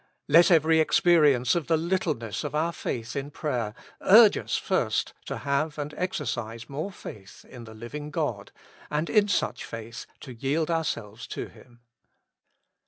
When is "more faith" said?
6.67-7.45